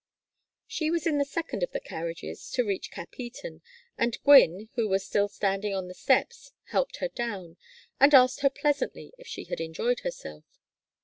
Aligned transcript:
She 0.65 0.89
was 0.89 1.05
in 1.05 1.19
the 1.19 1.23
second 1.25 1.61
of 1.61 1.73
the 1.73 1.79
carriages 1.79 2.49
to 2.53 2.63
reach 2.65 2.89
Capheaton, 2.89 3.61
and 3.99 4.17
Gwynne, 4.23 4.69
who 4.73 4.87
was 4.89 5.05
still 5.05 5.27
standing 5.27 5.75
on 5.75 5.87
the 5.87 5.93
steps, 5.93 6.53
helped 6.71 6.95
her 6.95 7.07
down, 7.09 7.57
and 7.99 8.11
asked 8.15 8.39
her 8.39 8.49
pleasantly 8.49 9.13
if 9.19 9.27
she 9.27 9.43
had 9.43 9.61
enjoyed 9.61 9.99
herself. 9.99 10.43